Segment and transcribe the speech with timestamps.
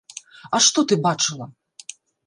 [0.57, 1.45] А што ты бачыла?